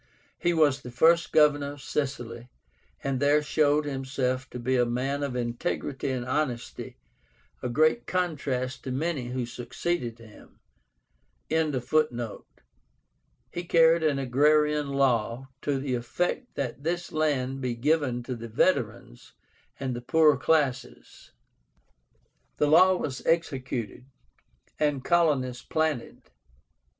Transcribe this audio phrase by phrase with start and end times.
[0.39, 2.49] He was the first Governor of Sicily,
[3.03, 6.97] and there showed himself to be a man of integrity and honesty,
[7.61, 10.59] a great contrast to many who succeeded him.)
[11.51, 12.15] carried
[14.03, 19.33] an agrarian law, to the effect that this land be given to the veterans
[19.79, 21.29] and the poorer classes.
[22.57, 24.05] The law was executed,
[24.79, 26.23] and colonies planted.